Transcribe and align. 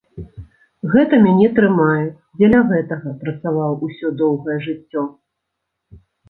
Гэта 0.93 1.17
мяне 1.25 1.47
трымае, 1.59 2.05
дзеля 2.39 2.61
гэтага 2.71 3.13
працаваў 3.25 3.71
усё 3.89 4.07
доўгае 4.23 4.57
жыццё. 4.67 5.05